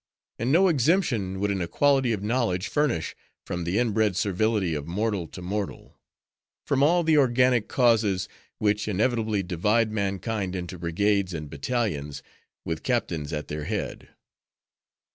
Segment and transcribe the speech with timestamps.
[0.39, 3.15] And no exemption would an equality of knowledge furnish,
[3.45, 5.99] from the inbred servility of mortal to mortal;
[6.65, 8.27] from all the organic causes,
[8.57, 12.23] which inevitably divide mankind into brigades and battalions,
[12.65, 14.09] with captains at their head.